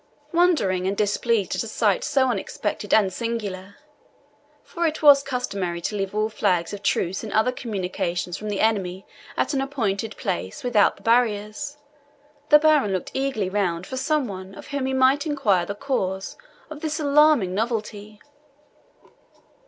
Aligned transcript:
Wondering, 0.33 0.87
and 0.87 0.97
displeased 0.97 1.53
at 1.55 1.61
a 1.61 1.67
sight 1.67 2.03
so 2.03 2.31
unexpected 2.31 2.91
and 2.91 3.13
singular 3.13 3.75
for 4.63 4.87
it 4.87 5.03
was 5.03 5.21
customary 5.21 5.79
to 5.81 5.95
leave 5.95 6.15
all 6.15 6.27
flags 6.27 6.73
of 6.73 6.81
truce 6.81 7.23
and 7.23 7.31
other 7.33 7.51
communications 7.51 8.35
from 8.35 8.49
the 8.49 8.61
enemy 8.61 9.05
at 9.37 9.53
an 9.53 9.61
appointed 9.61 10.17
place 10.17 10.63
without 10.63 10.95
the 10.95 11.03
barriers 11.03 11.77
the 12.49 12.57
baron 12.57 12.93
looked 12.93 13.11
eagerly 13.13 13.47
round 13.47 13.85
for 13.85 13.95
some 13.95 14.27
one 14.27 14.55
of 14.55 14.69
whom 14.69 14.87
he 14.87 14.93
might 14.95 15.27
inquire 15.27 15.67
the 15.67 15.75
cause 15.75 16.35
of 16.71 16.79
this 16.81 16.99
alarming 16.99 17.53
novelty. 17.53 18.19